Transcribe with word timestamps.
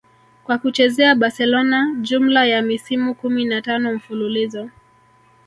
kwa 0.43 0.57
kuchezea 0.57 1.15
Barcelona 1.15 1.95
jumla 2.01 2.45
ya 2.45 2.61
misimu 2.61 3.15
kumi 3.15 3.45
na 3.45 3.61
tano 3.61 3.93
mfululizo 3.95 4.69